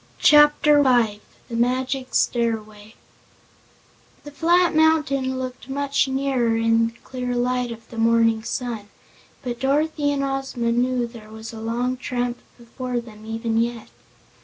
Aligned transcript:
Chapter 0.17 0.83
Five 0.83 1.21
The 1.47 1.55
Magic 1.55 2.15
Stairway 2.15 2.95
The 4.23 4.31
flat 4.31 4.73
mountain 4.75 5.37
looked 5.37 5.69
much 5.69 6.07
nearer 6.07 6.55
in 6.57 6.87
the 6.87 6.93
clear 7.03 7.35
light 7.35 7.71
of 7.71 7.87
the 7.91 7.99
morning 7.99 8.41
sun, 8.41 8.89
but 9.43 9.59
Dorothy 9.59 10.11
and 10.11 10.23
Ozma 10.23 10.71
knew 10.71 11.05
there 11.05 11.29
was 11.29 11.53
a 11.53 11.61
long 11.61 11.97
tramp 11.97 12.39
before 12.57 12.99
them, 12.99 13.27
even 13.27 13.59
yet. 13.59 13.89